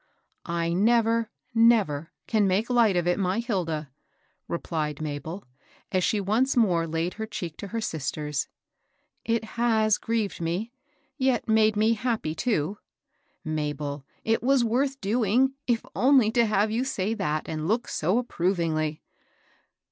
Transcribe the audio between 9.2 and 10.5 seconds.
It has grieved